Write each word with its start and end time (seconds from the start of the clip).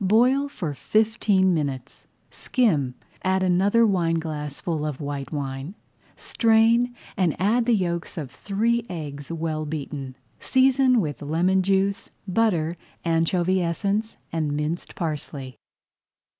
Boil 0.03 0.47
for 0.49 0.73
fifteen 0.73 1.53
minutes, 1.53 2.07
skim, 2.31 2.95
add 3.21 3.43
another 3.43 3.85
wineglassful 3.85 4.83
of 4.83 4.99
white 4.99 5.31
wine, 5.31 5.75
strain, 6.15 6.95
and 7.15 7.39
add 7.39 7.67
the 7.67 7.75
yolks 7.75 8.17
of 8.17 8.31
three 8.31 8.83
eggs 8.89 9.31
well 9.31 9.63
beaten. 9.63 10.15
Season 10.39 11.01
with 11.01 11.21
lemon 11.21 11.61
juice, 11.61 12.09
butter, 12.27 12.77
anchovy 13.05 13.61
essence, 13.61 14.17
and 14.31 14.53
minced 14.53 14.95
parsley. 14.95 15.55